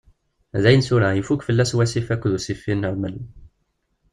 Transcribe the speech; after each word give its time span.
Dayen 0.63 0.83
tura 0.87 1.09
ifuk 1.19 1.41
fell-as 1.47 1.71
wasif 1.77 2.07
akked 2.13 2.31
ussifi 2.37 2.73
n 2.75 2.87
ṛmel. 2.95 3.15